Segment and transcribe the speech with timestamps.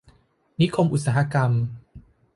[0.59, 1.51] นิคมอุตสาหกรรม